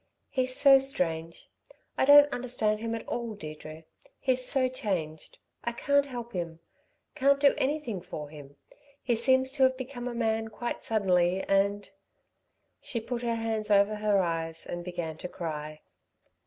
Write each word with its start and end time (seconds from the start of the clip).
"He's 0.31 0.55
so 0.55 0.79
strange. 0.79 1.47
I 1.95 2.05
don't 2.05 2.33
understand 2.33 2.79
him 2.79 2.95
at 2.95 3.07
all, 3.07 3.35
Deirdre. 3.35 3.83
He's 4.19 4.43
so 4.43 4.67
changed. 4.67 5.37
I 5.63 5.73
can't 5.73 6.07
help 6.07 6.33
him... 6.33 6.57
can't 7.13 7.39
do 7.39 7.53
anything 7.55 8.01
for 8.01 8.27
him. 8.29 8.55
He 9.03 9.15
seems 9.15 9.51
to 9.51 9.61
have 9.65 9.77
become 9.77 10.07
a 10.07 10.15
man 10.15 10.47
quite 10.47 10.83
suddenly, 10.83 11.43
and" 11.43 11.87
She 12.81 12.99
put 12.99 13.21
her 13.21 13.35
hands 13.35 13.69
over 13.69 13.97
her 13.97 14.17
eyes 14.23 14.65
and 14.65 14.83
began 14.83 15.17
to 15.19 15.27
cry. 15.27 15.81